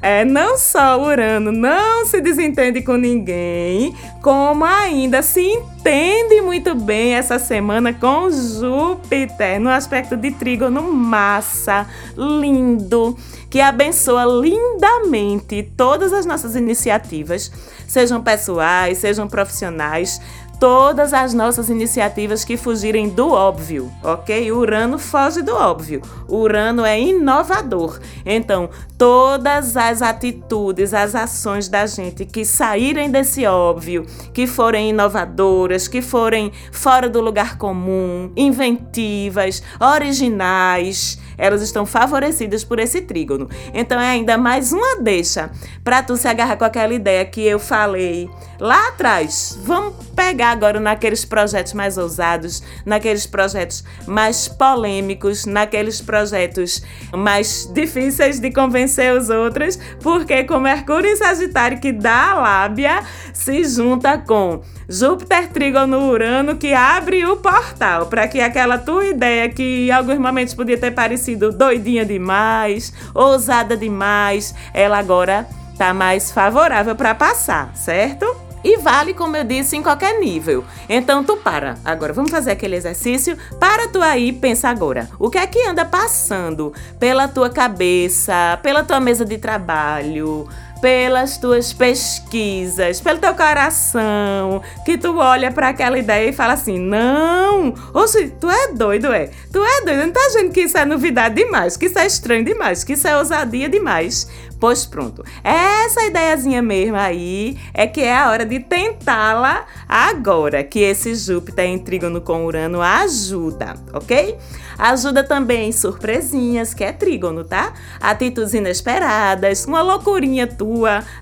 É, 0.00 0.24
não 0.24 0.56
só 0.56 1.00
Urano 1.02 1.50
não 1.50 2.06
se 2.06 2.20
desentende 2.20 2.82
com 2.82 2.96
ninguém, 2.96 3.94
como 4.22 4.64
ainda 4.64 5.22
se 5.22 5.40
entende 5.40 6.40
muito 6.40 6.74
bem 6.74 7.14
essa 7.14 7.38
semana 7.38 7.92
com 7.92 8.30
Júpiter 8.30 9.60
no 9.60 9.68
aspecto 9.68 10.16
de 10.16 10.30
trígono 10.30 10.82
massa, 10.92 11.86
lindo, 12.16 13.16
que 13.50 13.60
abençoa 13.60 14.24
lindamente 14.24 15.68
todas 15.76 16.12
as 16.12 16.24
nossas 16.24 16.54
iniciativas, 16.54 17.50
sejam 17.86 18.22
pessoais, 18.22 18.98
sejam 18.98 19.26
profissionais, 19.26 20.20
todas 20.58 21.12
as 21.12 21.32
nossas 21.32 21.70
iniciativas 21.70 22.44
que 22.44 22.56
fugirem 22.56 23.08
do 23.08 23.30
óbvio, 23.30 23.90
ok? 24.02 24.50
Urano 24.50 24.98
foge 24.98 25.42
do 25.42 25.54
óbvio. 25.54 26.02
Urano 26.28 26.84
é 26.84 27.00
inovador. 27.00 28.00
Então, 28.26 28.68
todas 28.96 29.76
as 29.76 30.02
atitudes, 30.02 30.92
as 30.92 31.14
ações 31.14 31.68
da 31.68 31.86
gente 31.86 32.24
que 32.24 32.44
saírem 32.44 33.10
desse 33.10 33.46
óbvio, 33.46 34.04
que 34.34 34.46
forem 34.46 34.90
inovadoras, 34.90 35.86
que 35.86 36.02
forem 36.02 36.52
fora 36.72 37.08
do 37.08 37.20
lugar 37.20 37.56
comum, 37.56 38.32
inventivas, 38.36 39.62
originais, 39.80 41.18
elas 41.38 41.62
estão 41.62 41.86
favorecidas 41.86 42.64
por 42.64 42.78
esse 42.80 43.00
trígono. 43.00 43.48
Então 43.72 43.98
é 43.98 44.10
ainda 44.10 44.36
mais 44.36 44.72
uma 44.72 45.00
deixa 45.00 45.50
para 45.84 46.02
tu 46.02 46.16
se 46.16 46.26
agarrar 46.26 46.56
com 46.56 46.64
aquela 46.64 46.92
ideia 46.92 47.24
que 47.24 47.40
eu 47.46 47.58
falei 47.58 48.28
lá 48.58 48.88
atrás. 48.88 49.58
Vamos 49.62 49.94
pegar 50.16 50.50
agora 50.50 50.80
naqueles 50.80 51.24
projetos 51.24 51.72
mais 51.72 51.96
ousados, 51.96 52.62
naqueles 52.84 53.24
projetos 53.24 53.84
mais 54.06 54.48
polêmicos, 54.48 55.46
naqueles 55.46 56.00
projetos 56.00 56.82
mais 57.12 57.70
difíceis 57.72 58.40
de 58.40 58.50
convencer 58.50 59.14
os 59.14 59.30
outros, 59.30 59.78
porque 60.02 60.42
com 60.44 60.58
Mercúrio 60.58 61.10
em 61.10 61.16
Sagitário 61.16 61.80
que 61.80 61.92
dá 61.92 62.32
a 62.32 62.34
lábia 62.34 63.02
se 63.32 63.62
junta 63.64 64.18
com 64.18 64.60
Júpiter 64.90 65.48
trígono 65.48 66.08
Urano 66.08 66.56
que 66.56 66.72
abre 66.72 67.26
o 67.26 67.36
portal 67.36 68.06
para 68.06 68.26
que 68.26 68.40
aquela 68.40 68.78
tua 68.78 69.04
ideia 69.04 69.46
que 69.50 69.88
em 69.88 69.90
alguns 69.90 70.16
momentos 70.16 70.54
podia 70.54 70.78
ter 70.78 70.92
parecido 70.92 71.52
doidinha 71.52 72.06
demais, 72.06 72.90
ousada 73.14 73.76
demais, 73.76 74.54
ela 74.72 74.98
agora 74.98 75.46
tá 75.76 75.92
mais 75.92 76.32
favorável 76.32 76.96
para 76.96 77.14
passar, 77.14 77.76
certo? 77.76 78.48
E 78.64 78.76
vale, 78.78 79.14
como 79.14 79.36
eu 79.36 79.44
disse, 79.44 79.76
em 79.76 79.82
qualquer 79.82 80.18
nível. 80.18 80.64
Então 80.88 81.22
tu 81.22 81.36
para. 81.36 81.76
Agora 81.84 82.12
vamos 82.12 82.30
fazer 82.30 82.50
aquele 82.50 82.74
exercício. 82.74 83.36
Para 83.60 83.88
tu 83.88 84.02
aí, 84.02 84.32
pensa 84.32 84.68
agora. 84.68 85.08
O 85.18 85.30
que 85.30 85.38
é 85.38 85.46
que 85.46 85.64
anda 85.64 85.84
passando 85.84 86.72
pela 86.98 87.28
tua 87.28 87.50
cabeça, 87.50 88.58
pela 88.62 88.82
tua 88.82 88.98
mesa 88.98 89.24
de 89.24 89.38
trabalho? 89.38 90.48
Pelas 90.80 91.38
tuas 91.38 91.72
pesquisas, 91.72 93.00
pelo 93.00 93.18
teu 93.18 93.34
coração, 93.34 94.62
que 94.84 94.96
tu 94.96 95.16
olha 95.18 95.50
para 95.50 95.68
aquela 95.68 95.98
ideia 95.98 96.30
e 96.30 96.32
fala 96.32 96.52
assim: 96.52 96.78
não, 96.78 97.74
oxe, 97.92 98.28
tu 98.40 98.48
é 98.48 98.72
doido, 98.72 99.12
é? 99.12 99.30
Tu 99.52 99.62
é 99.62 99.84
doido, 99.84 100.06
não 100.06 100.12
tá 100.12 100.20
achando 100.26 100.50
que 100.52 100.62
isso 100.62 100.78
é 100.78 100.84
novidade 100.84 101.34
demais, 101.34 101.76
que 101.76 101.86
isso 101.86 101.98
é 101.98 102.06
estranho 102.06 102.44
demais, 102.44 102.84
que 102.84 102.92
isso 102.92 103.06
é 103.06 103.16
ousadia 103.16 103.68
demais. 103.68 104.28
Pois 104.60 104.84
pronto, 104.84 105.24
essa 105.44 106.02
ideiazinha 106.04 106.60
mesmo 106.60 106.96
aí 106.96 107.56
é 107.72 107.86
que 107.86 108.00
é 108.00 108.16
a 108.16 108.28
hora 108.28 108.44
de 108.44 108.58
tentá-la 108.58 109.64
agora, 109.88 110.64
que 110.64 110.80
esse 110.80 111.14
Júpiter 111.14 111.66
em 111.66 111.78
trígono 111.78 112.20
com 112.20 112.44
Urano 112.44 112.82
ajuda, 112.82 113.76
ok? 113.92 114.36
Ajuda 114.76 115.22
também 115.22 115.70
surpresinhas, 115.70 116.74
que 116.74 116.82
é 116.82 116.92
trígono, 116.92 117.44
tá? 117.44 117.72
Atitudes 118.00 118.52
inesperadas, 118.52 119.64
uma 119.64 119.80
loucurinha 119.80 120.46
tua 120.46 120.67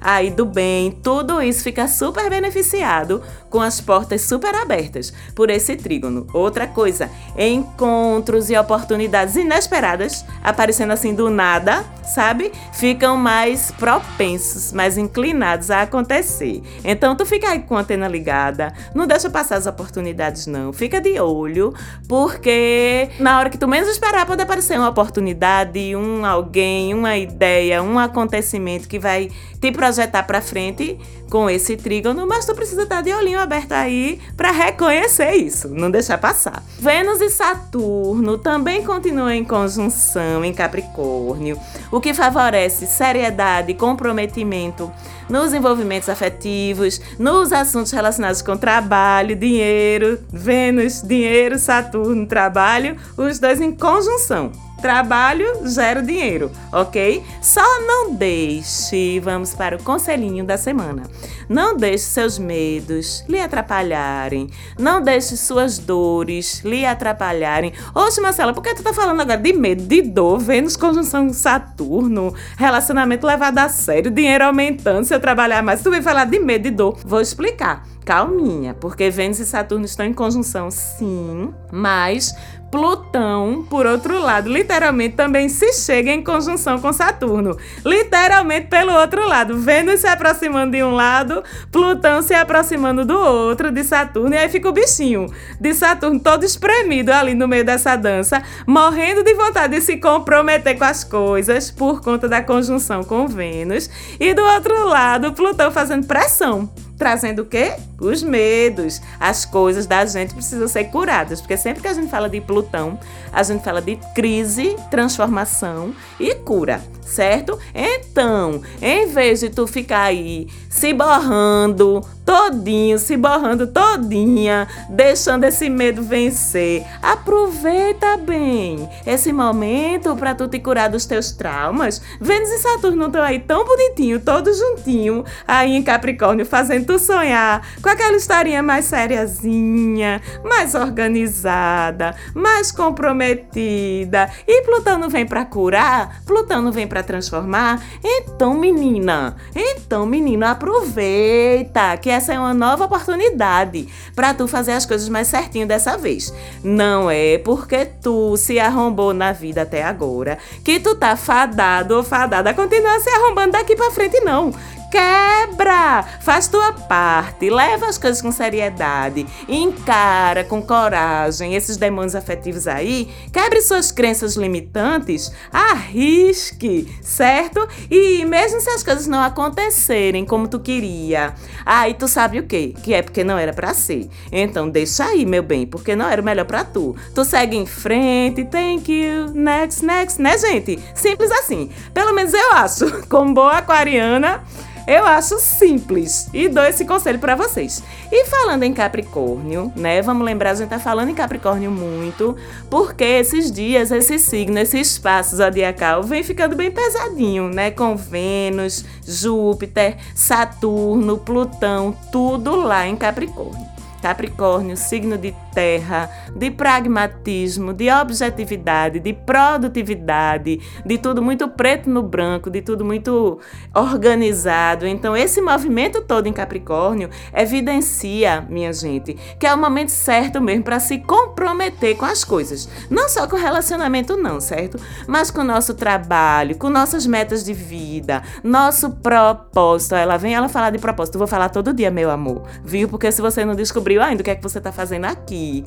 aí 0.00 0.30
do 0.30 0.44
bem, 0.44 0.90
tudo 0.90 1.42
isso 1.42 1.62
fica 1.62 1.86
super 1.88 2.28
beneficiado 2.30 3.22
com 3.50 3.60
as 3.60 3.80
portas 3.80 4.22
super 4.22 4.54
abertas 4.54 5.12
por 5.34 5.50
esse 5.50 5.76
trígono. 5.76 6.26
Outra 6.32 6.66
coisa, 6.66 7.10
encontros 7.36 8.50
e 8.50 8.56
oportunidades 8.56 9.36
inesperadas 9.36 10.24
aparecendo 10.42 10.92
assim 10.92 11.14
do 11.14 11.30
nada, 11.30 11.84
sabe? 12.14 12.52
Ficam 12.72 13.16
mais 13.16 13.70
propensos, 13.70 14.72
mais 14.72 14.98
inclinados 14.98 15.70
a 15.70 15.82
acontecer. 15.82 16.62
Então 16.84 17.16
tu 17.16 17.24
fica 17.24 17.50
aí 17.50 17.60
com 17.60 17.76
a 17.76 17.80
antena 17.80 18.08
ligada, 18.08 18.72
não 18.94 19.06
deixa 19.06 19.30
passar 19.30 19.56
as 19.56 19.66
oportunidades 19.66 20.46
não, 20.46 20.72
fica 20.72 21.00
de 21.00 21.18
olho, 21.18 21.72
porque 22.08 23.10
na 23.18 23.38
hora 23.38 23.50
que 23.50 23.58
tu 23.58 23.66
menos 23.66 23.88
esperar 23.88 24.26
pode 24.26 24.42
aparecer 24.42 24.78
uma 24.78 24.88
oportunidade, 24.88 25.96
um 25.96 26.24
alguém, 26.24 26.92
uma 26.92 27.16
ideia, 27.16 27.82
um 27.82 27.98
acontecimento 27.98 28.88
que 28.88 28.98
vai 28.98 29.30
te 29.60 29.72
projetar 29.72 30.22
para 30.24 30.40
frente 30.40 30.98
com 31.30 31.50
esse 31.50 31.76
trígono, 31.76 32.26
mas 32.26 32.44
tu 32.44 32.54
precisa 32.54 32.82
estar 32.82 33.02
de 33.02 33.12
olhinho 33.12 33.40
aberto 33.40 33.72
aí 33.72 34.20
para 34.36 34.50
reconhecer 34.50 35.32
isso, 35.34 35.68
não 35.68 35.90
deixar 35.90 36.18
passar. 36.18 36.62
Vênus 36.78 37.20
e 37.20 37.30
Saturno 37.30 38.38
também 38.38 38.84
continuam 38.84 39.30
em 39.30 39.44
conjunção 39.44 40.44
em 40.44 40.52
Capricórnio, 40.52 41.58
o 41.90 42.00
que 42.00 42.14
favorece 42.14 42.86
seriedade, 42.86 43.74
comprometimento 43.74 44.90
nos 45.28 45.52
envolvimentos 45.52 46.08
afetivos, 46.08 47.00
nos 47.18 47.52
assuntos 47.52 47.92
relacionados 47.92 48.42
com 48.42 48.56
trabalho, 48.56 49.36
dinheiro, 49.36 50.18
Vênus, 50.32 51.02
dinheiro, 51.02 51.58
Saturno, 51.58 52.26
trabalho, 52.26 52.96
os 53.16 53.38
dois 53.38 53.60
em 53.60 53.72
conjunção. 53.72 54.52
Trabalho 54.80 55.66
gera 55.66 56.02
dinheiro, 56.02 56.50
ok? 56.70 57.22
Só 57.40 57.64
não 57.80 58.14
deixe, 58.14 59.18
vamos 59.20 59.54
para 59.54 59.76
o 59.76 59.82
conselhinho 59.82 60.44
da 60.44 60.58
semana. 60.58 61.04
Não 61.48 61.76
deixe 61.76 62.04
seus 62.04 62.38
medos 62.38 63.24
lhe 63.28 63.40
atrapalharem. 63.40 64.50
Não 64.78 65.00
deixe 65.00 65.36
suas 65.36 65.78
dores 65.78 66.60
lhe 66.62 66.84
atrapalharem. 66.84 67.72
Oxe, 67.94 68.20
Marcela, 68.20 68.52
por 68.52 68.62
que 68.62 68.74
tu 68.74 68.82
tá 68.82 68.92
falando 68.92 69.20
agora 69.20 69.40
de 69.40 69.52
medo, 69.54 69.82
de 69.82 70.02
dor, 70.02 70.38
Vênus 70.38 70.76
conjunção 70.76 71.32
Saturno, 71.32 72.34
relacionamento 72.58 73.26
levado 73.26 73.58
a 73.58 73.68
sério, 73.68 74.10
dinheiro 74.10 74.44
aumentando 74.44 75.04
eu 75.16 75.20
trabalhar 75.20 75.62
mais? 75.62 75.82
Tu 75.82 75.90
vem 75.90 76.02
falar 76.02 76.26
de 76.26 76.38
medo, 76.38 76.62
de 76.62 76.70
dor. 76.70 76.98
Vou 77.04 77.20
explicar 77.20 77.84
calminha, 78.06 78.72
porque 78.72 79.10
Vênus 79.10 79.40
e 79.40 79.44
Saturno 79.44 79.84
estão 79.84 80.06
em 80.06 80.14
conjunção, 80.14 80.70
sim, 80.70 81.52
mas 81.72 82.32
Plutão, 82.76 83.66
por 83.70 83.86
outro 83.86 84.20
lado, 84.20 84.52
literalmente 84.52 85.16
também 85.16 85.48
se 85.48 85.72
chega 85.72 86.10
em 86.10 86.22
conjunção 86.22 86.78
com 86.78 86.92
Saturno. 86.92 87.56
Literalmente 87.82 88.66
pelo 88.66 88.92
outro 88.92 89.26
lado. 89.26 89.56
Vênus 89.56 90.00
se 90.00 90.06
aproximando 90.06 90.72
de 90.72 90.84
um 90.84 90.90
lado, 90.90 91.42
Plutão 91.72 92.20
se 92.20 92.34
aproximando 92.34 93.02
do 93.02 93.16
outro, 93.16 93.72
de 93.72 93.82
Saturno. 93.82 94.34
E 94.34 94.36
aí 94.36 94.50
fica 94.50 94.68
o 94.68 94.72
bichinho 94.72 95.24
de 95.58 95.72
Saturno 95.72 96.20
todo 96.20 96.44
espremido 96.44 97.12
ali 97.12 97.32
no 97.32 97.48
meio 97.48 97.64
dessa 97.64 97.96
dança, 97.96 98.42
morrendo 98.66 99.24
de 99.24 99.32
vontade 99.32 99.74
de 99.74 99.80
se 99.80 99.96
comprometer 99.96 100.76
com 100.76 100.84
as 100.84 101.02
coisas 101.02 101.70
por 101.70 102.02
conta 102.02 102.28
da 102.28 102.42
conjunção 102.42 103.02
com 103.02 103.26
Vênus. 103.26 103.88
E 104.20 104.34
do 104.34 104.42
outro 104.42 104.84
lado, 104.84 105.32
Plutão 105.32 105.70
fazendo 105.70 106.06
pressão 106.06 106.70
trazendo 106.96 107.42
o 107.42 107.44
quê? 107.44 107.74
Os 108.00 108.22
medos. 108.22 109.00
As 109.18 109.44
coisas 109.44 109.86
da 109.86 110.04
gente 110.04 110.34
precisam 110.34 110.68
ser 110.68 110.84
curadas, 110.84 111.40
porque 111.40 111.56
sempre 111.56 111.82
que 111.82 111.88
a 111.88 111.92
gente 111.92 112.10
fala 112.10 112.28
de 112.28 112.40
Plutão, 112.40 112.98
a 113.32 113.42
gente 113.42 113.62
fala 113.62 113.80
de 113.80 113.96
crise, 114.14 114.76
transformação 114.90 115.94
e 116.18 116.34
cura, 116.34 116.80
certo? 117.02 117.58
Então, 117.74 118.62
em 118.80 119.06
vez 119.06 119.40
de 119.40 119.50
tu 119.50 119.66
ficar 119.66 120.02
aí 120.02 120.48
se 120.68 120.92
borrando, 120.92 122.02
todinho, 122.24 122.98
se 122.98 123.16
borrando 123.16 123.66
todinha, 123.68 124.68
deixando 124.90 125.44
esse 125.44 125.70
medo 125.70 126.02
vencer. 126.02 126.84
Aproveita 127.00 128.16
bem 128.16 128.88
esse 129.06 129.32
momento 129.32 130.14
para 130.16 130.34
tu 130.34 130.48
te 130.48 130.58
curar 130.58 130.90
dos 130.90 131.06
teus 131.06 131.30
traumas. 131.30 132.02
Vênus 132.20 132.50
e 132.50 132.58
Saturno 132.58 133.06
estão 133.06 133.22
aí 133.22 133.38
tão 133.38 133.64
bonitinho, 133.64 134.20
todos 134.20 134.58
juntinho, 134.58 135.24
aí 135.46 135.76
em 135.76 135.82
Capricórnio, 135.82 136.44
fazendo 136.44 136.85
tu 136.86 136.98
sonhar 136.98 137.66
com 137.82 137.88
aquela 137.88 138.16
historinha 138.16 138.62
mais 138.62 138.84
sériazinha, 138.86 140.22
mais 140.44 140.74
organizada, 140.74 142.14
mais 142.34 142.70
comprometida. 142.70 144.30
E 144.46 144.62
Plutão 144.62 144.98
não 144.98 145.10
vem 145.10 145.26
para 145.26 145.44
curar, 145.44 146.22
Plutão 146.24 146.62
não 146.62 146.72
vem 146.72 146.86
para 146.86 147.02
transformar. 147.02 147.82
Então, 148.02 148.54
menina, 148.54 149.36
então, 149.54 150.06
menino, 150.06 150.46
aproveita 150.46 151.96
que 151.96 152.08
essa 152.08 152.32
é 152.32 152.38
uma 152.38 152.54
nova 152.54 152.84
oportunidade 152.84 153.88
para 154.14 154.32
tu 154.32 154.46
fazer 154.46 154.72
as 154.72 154.86
coisas 154.86 155.08
mais 155.08 155.28
certinho 155.28 155.66
dessa 155.66 155.98
vez. 155.98 156.32
Não 156.62 157.10
é 157.10 157.38
porque 157.38 157.84
tu 157.84 158.36
se 158.36 158.58
arrombou 158.58 159.12
na 159.12 159.32
vida 159.32 159.62
até 159.62 159.82
agora 159.82 160.38
que 160.62 160.78
tu 160.78 160.94
tá 160.94 161.16
fadado 161.16 161.96
ou 161.96 162.02
fadada 162.02 162.50
a 162.50 162.54
continuar 162.54 163.00
se 163.00 163.10
arrombando 163.10 163.52
daqui 163.52 163.74
para 163.74 163.90
frente 163.90 164.20
não 164.20 164.52
Quebra! 164.90 166.04
Faz 166.20 166.46
tua 166.46 166.72
parte, 166.72 167.50
leva 167.50 167.86
as 167.86 167.98
coisas 167.98 168.22
com 168.22 168.30
seriedade, 168.30 169.26
encara 169.48 170.44
com 170.44 170.62
coragem 170.62 171.54
esses 171.54 171.76
demônios 171.76 172.14
afetivos 172.14 172.68
aí, 172.68 173.08
quebre 173.32 173.60
suas 173.62 173.90
crenças 173.90 174.36
limitantes, 174.36 175.32
arrisque, 175.52 176.92
certo? 177.02 177.66
E 177.90 178.24
mesmo 178.24 178.60
se 178.60 178.70
as 178.70 178.82
coisas 178.82 179.06
não 179.06 179.20
acontecerem 179.20 180.24
como 180.24 180.46
tu 180.46 180.60
queria, 180.60 181.34
aí 181.64 181.94
tu 181.94 182.06
sabe 182.06 182.38
o 182.38 182.46
quê? 182.46 182.74
Que 182.82 182.94
é 182.94 183.02
porque 183.02 183.24
não 183.24 183.36
era 183.36 183.52
para 183.52 183.74
ser. 183.74 184.08
Então 184.30 184.68
deixa 184.68 185.04
aí, 185.04 185.26
meu 185.26 185.42
bem, 185.42 185.66
porque 185.66 185.96
não 185.96 186.08
era 186.08 186.22
o 186.22 186.24
melhor 186.24 186.46
para 186.46 186.64
tu. 186.64 186.94
Tu 187.14 187.24
segue 187.24 187.56
em 187.56 187.66
frente, 187.66 188.44
thank 188.44 188.90
you, 188.90 189.32
next, 189.34 189.84
next, 189.84 190.22
né, 190.22 190.38
gente? 190.38 190.78
Simples 190.94 191.30
assim. 191.32 191.70
Pelo 191.92 192.12
menos 192.12 192.32
eu 192.32 192.52
acho, 192.52 193.06
como 193.08 193.34
boa 193.34 193.58
aquariana. 193.58 194.44
Eu 194.86 195.04
acho 195.04 195.38
simples 195.40 196.28
e 196.32 196.48
dou 196.48 196.62
esse 196.64 196.84
conselho 196.84 197.18
para 197.18 197.34
vocês. 197.34 197.82
E 198.10 198.24
falando 198.26 198.62
em 198.62 198.72
Capricórnio, 198.72 199.72
né? 199.74 200.00
Vamos 200.00 200.24
lembrar, 200.24 200.52
a 200.52 200.54
gente 200.54 200.68
tá 200.68 200.78
falando 200.78 201.08
em 201.08 201.14
Capricórnio 201.14 201.72
muito, 201.72 202.36
porque 202.70 203.02
esses 203.02 203.50
dias, 203.50 203.90
esse 203.90 204.16
signo, 204.18 204.58
esse 204.60 204.78
espaço 204.78 205.36
zodiacal 205.36 206.04
vem 206.04 206.22
ficando 206.22 206.54
bem 206.54 206.70
pesadinho, 206.70 207.48
né? 207.48 207.72
Com 207.72 207.96
Vênus, 207.96 208.84
Júpiter, 209.04 209.96
Saturno, 210.14 211.18
Plutão, 211.18 211.92
tudo 212.12 212.54
lá 212.54 212.86
em 212.86 212.94
Capricórnio. 212.94 213.75
Capricórnio, 214.06 214.76
signo 214.76 215.18
de 215.18 215.34
terra, 215.52 216.08
de 216.36 216.48
pragmatismo, 216.48 217.72
de 217.72 217.90
objetividade, 217.90 219.00
de 219.00 219.12
produtividade, 219.12 220.60
de 220.84 220.96
tudo 220.96 221.20
muito 221.20 221.48
preto 221.48 221.90
no 221.90 222.04
branco, 222.04 222.48
de 222.48 222.62
tudo 222.62 222.84
muito 222.84 223.40
organizado. 223.74 224.86
Então, 224.86 225.16
esse 225.16 225.40
movimento 225.40 226.02
todo 226.02 226.28
em 226.28 226.32
Capricórnio 226.32 227.10
evidencia, 227.34 228.46
minha 228.48 228.72
gente, 228.72 229.14
que 229.40 229.46
é 229.46 229.52
o 229.52 229.58
momento 229.58 229.88
certo 229.88 230.40
mesmo 230.40 230.62
para 230.62 230.78
se 230.78 230.98
comprometer 230.98 231.96
com 231.96 232.04
as 232.04 232.22
coisas. 232.22 232.68
Não 232.88 233.08
só 233.08 233.26
com 233.26 233.34
relacionamento, 233.34 234.16
não, 234.16 234.40
certo? 234.40 234.78
Mas 235.08 235.32
com 235.32 235.40
o 235.40 235.44
nosso 235.44 235.74
trabalho, 235.74 236.56
com 236.56 236.70
nossas 236.70 237.06
metas 237.06 237.42
de 237.42 237.52
vida, 237.52 238.22
nosso 238.44 238.90
propósito. 238.90 239.96
Ela 239.96 240.16
vem 240.16 240.32
ela 240.32 240.48
falar 240.48 240.70
de 240.70 240.78
propósito. 240.78 241.16
Eu 241.16 241.20
vou 241.20 241.26
falar 241.26 241.48
todo 241.48 241.74
dia, 241.74 241.90
meu 241.90 242.08
amor, 242.08 242.44
viu? 242.62 242.88
Porque 242.88 243.10
se 243.10 243.20
você 243.20 243.44
não 243.44 243.56
descobriu, 243.56 243.95
descobriu 243.96 244.02
ainda 244.02 244.20
o 244.20 244.24
que 244.24 244.30
é 244.30 244.34
que 244.34 244.42
você 244.42 244.60
tá 244.60 244.70
fazendo 244.70 245.06
aqui. 245.06 245.64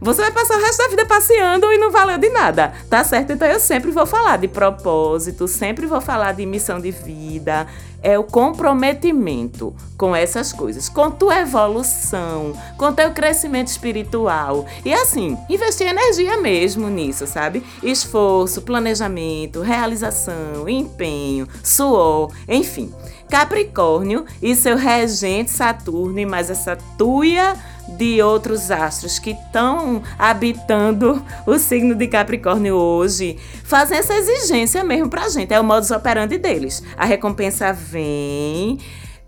Você 0.00 0.20
vai 0.20 0.32
passar 0.32 0.56
o 0.56 0.60
resto 0.60 0.78
da 0.78 0.88
vida 0.88 1.06
passeando 1.06 1.72
e 1.72 1.78
não 1.78 1.92
valeu 1.92 2.18
de 2.18 2.28
nada, 2.28 2.72
tá 2.90 3.04
certo? 3.04 3.32
Então 3.32 3.46
eu 3.46 3.60
sempre 3.60 3.92
vou 3.92 4.04
falar 4.04 4.36
de 4.36 4.48
propósito, 4.48 5.46
sempre 5.46 5.86
vou 5.86 6.00
falar 6.00 6.32
de 6.32 6.44
missão 6.44 6.80
de 6.80 6.90
vida, 6.90 7.68
é 8.02 8.18
o 8.18 8.24
comprometimento 8.24 9.72
com 9.96 10.14
essas 10.14 10.52
coisas, 10.52 10.88
com 10.88 11.08
tua 11.08 11.38
evolução, 11.38 12.52
com 12.76 12.92
teu 12.92 13.12
crescimento 13.12 13.68
espiritual. 13.68 14.66
E 14.84 14.92
assim, 14.92 15.38
investir 15.48 15.86
energia 15.86 16.36
mesmo 16.40 16.88
nisso, 16.88 17.24
sabe? 17.24 17.62
Esforço, 17.80 18.62
planejamento, 18.62 19.60
realização, 19.60 20.68
empenho, 20.68 21.46
suor, 21.62 22.32
enfim. 22.48 22.92
Capricórnio 23.32 24.26
e 24.42 24.54
seu 24.54 24.76
regente 24.76 25.50
Saturno 25.50 26.18
e 26.18 26.26
mais 26.26 26.50
essa 26.50 26.76
tuia 26.98 27.56
de 27.96 28.20
outros 28.20 28.70
astros 28.70 29.18
que 29.18 29.30
estão 29.30 30.02
habitando 30.18 31.24
o 31.46 31.58
signo 31.58 31.94
de 31.94 32.08
Capricórnio 32.08 32.74
hoje, 32.74 33.38
fazem 33.64 33.96
essa 33.96 34.14
exigência 34.14 34.84
mesmo 34.84 35.08
pra 35.08 35.30
gente. 35.30 35.54
É 35.54 35.58
o 35.58 35.64
modus 35.64 35.90
operandi 35.90 36.36
deles. 36.36 36.82
A 36.94 37.06
recompensa 37.06 37.72
vem 37.72 38.78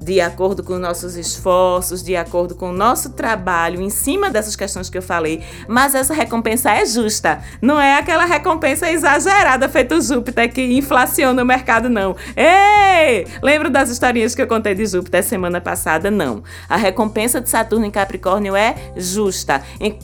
de 0.00 0.20
acordo 0.20 0.62
com 0.62 0.78
nossos 0.78 1.16
esforços, 1.16 2.02
de 2.02 2.16
acordo 2.16 2.54
com 2.54 2.70
o 2.70 2.72
nosso 2.72 3.10
trabalho 3.10 3.80
em 3.80 3.88
cima 3.88 4.28
dessas 4.30 4.56
questões 4.56 4.90
que 4.90 4.98
eu 4.98 5.02
falei, 5.02 5.42
mas 5.68 5.94
essa 5.94 6.12
recompensa 6.12 6.70
é 6.70 6.84
justa, 6.84 7.40
não 7.62 7.80
é 7.80 7.98
aquela 7.98 8.24
recompensa 8.24 8.90
exagerada 8.90 9.68
feito 9.68 10.00
Júpiter 10.02 10.52
que 10.52 10.62
inflaciona 10.76 11.42
o 11.42 11.46
mercado, 11.46 11.88
não. 11.88 12.16
Ei! 12.36 13.26
Lembra 13.42 13.70
das 13.70 13.88
historinhas 13.88 14.34
que 14.34 14.42
eu 14.42 14.46
contei 14.46 14.74
de 14.74 14.84
Júpiter 14.86 15.22
semana 15.22 15.60
passada? 15.60 16.10
Não. 16.10 16.42
A 16.68 16.76
recompensa 16.76 17.40
de 17.40 17.48
Saturno 17.48 17.86
em 17.86 17.90
Capricórnio 17.90 18.54
é 18.56 18.74
justa. 18.96 19.62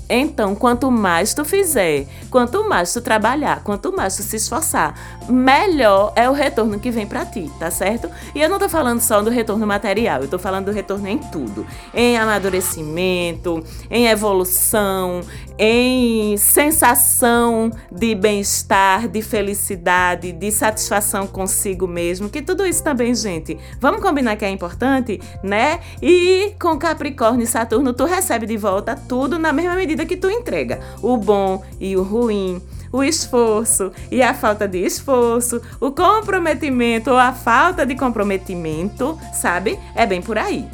Então, 0.09 0.55
quanto 0.55 0.91
mais 0.91 1.35
tu 1.35 1.45
fizer, 1.45 2.07
quanto 2.31 2.69
mais 2.69 2.93
tu 2.93 3.01
trabalhar, 3.01 3.63
quanto 3.63 3.95
mais 3.95 4.17
tu 4.17 4.23
se 4.23 4.37
esforçar, 4.37 4.95
melhor 5.29 6.13
é 6.17 6.29
o 6.29 6.33
retorno 6.33 6.79
que 6.79 6.91
vem 6.91 7.07
para 7.07 7.27
ti, 7.27 7.51
tá 7.59 7.71
certo? 7.71 8.09
E 8.35 8.41
eu 8.41 8.49
não 8.49 8.59
tô 8.59 8.69
falando 8.69 9.01
só 9.01 9.21
do 9.21 9.31
retorno 9.31 9.67
material 9.67 9.80
material, 9.81 10.19
eu 10.19 10.25
estou 10.25 10.39
falando 10.39 10.67
do 10.67 10.73
retorno 10.73 11.09
em 11.09 11.17
tudo: 11.19 11.67
em 11.95 12.17
amadurecimento, 12.19 13.65
em 13.91 14.07
evolução, 14.07 15.23
em 15.59 16.37
sensação 16.37 17.71
de 17.91 18.15
bem-estar, 18.15 19.09
de 19.09 19.23
felicidade, 19.23 20.33
de 20.33 20.53
satisfação 20.53 21.27
consigo 21.27 21.89
mesmo, 21.89 22.29
que 22.29 22.43
tudo 22.43 22.67
isso 22.67 22.85
também, 22.85 23.15
gente, 23.15 23.59
vamos 23.81 24.03
combinar 24.03 24.37
que 24.37 24.45
é 24.45 24.51
importante, 24.51 25.21
né? 25.43 25.81
E 26.03 26.55
com 26.61 26.79
Capricórnio 26.79 27.45
e 27.45 27.47
Saturno, 27.47 27.95
tu 27.95 28.05
recebe 28.05 28.47
de 28.47 28.59
volta 28.59 28.95
tudo 28.95 29.39
na 29.39 29.53
mesma 29.53 29.75
medida 29.75 30.05
que 30.05 30.17
tu 30.17 30.31
entrega, 30.31 30.81
o 31.03 31.17
bom 31.17 31.63
e 31.81 31.97
o 31.97 32.03
ruim 32.03 32.61
o 32.93 33.03
esforço 33.03 33.93
e 34.11 34.23
a 34.23 34.35
falta 34.35 34.67
de 34.67 34.79
esforço, 34.79 35.61
o 35.81 35.91
comprometimento 35.91 37.11
ou 37.11 37.19
a 37.19 37.33
falta 37.33 37.87
de 37.87 37.95
comprometimento, 37.95 39.19
sabe? 39.33 39.79
É 39.95 40.07
bem 40.07 40.21
por 40.21 40.39
aí. 40.39 40.69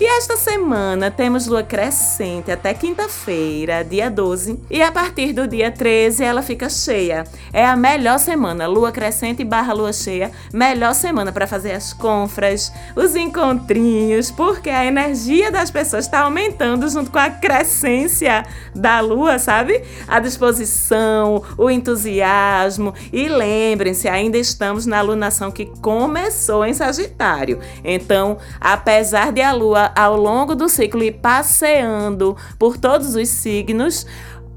E 0.00 0.06
esta 0.06 0.36
semana 0.36 1.10
temos 1.10 1.48
lua 1.48 1.64
crescente 1.64 2.52
até 2.52 2.72
quinta-feira, 2.72 3.82
dia 3.82 4.08
12, 4.08 4.60
e 4.70 4.80
a 4.80 4.92
partir 4.92 5.32
do 5.32 5.48
dia 5.48 5.72
13 5.72 6.22
ela 6.22 6.40
fica 6.40 6.70
cheia. 6.70 7.24
É 7.52 7.66
a 7.66 7.74
melhor 7.74 8.20
semana, 8.20 8.68
lua 8.68 8.92
crescente 8.92 9.42
barra 9.42 9.72
lua 9.72 9.92
cheia, 9.92 10.30
melhor 10.52 10.94
semana 10.94 11.32
para 11.32 11.48
fazer 11.48 11.72
as 11.72 11.92
compras, 11.92 12.72
os 12.94 13.16
encontrinhos, 13.16 14.30
porque 14.30 14.70
a 14.70 14.86
energia 14.86 15.50
das 15.50 15.68
pessoas 15.68 16.04
está 16.04 16.20
aumentando 16.20 16.88
junto 16.88 17.10
com 17.10 17.18
a 17.18 17.30
crescência 17.30 18.46
da 18.76 19.00
lua, 19.00 19.40
sabe? 19.40 19.82
A 20.06 20.20
disposição, 20.20 21.42
o 21.56 21.68
entusiasmo. 21.68 22.94
E 23.12 23.28
lembrem-se, 23.28 24.08
ainda 24.08 24.38
estamos 24.38 24.86
na 24.86 25.00
lunação 25.00 25.50
que 25.50 25.66
começou 25.82 26.64
em 26.64 26.72
Sagitário. 26.72 27.58
Então, 27.82 28.38
apesar 28.60 29.32
de 29.32 29.42
a 29.42 29.52
lua 29.52 29.87
ao 29.94 30.16
longo 30.16 30.54
do 30.54 30.68
ciclo 30.68 31.02
e 31.02 31.10
passeando 31.10 32.36
por 32.58 32.76
todos 32.76 33.14
os 33.14 33.28
signos, 33.28 34.06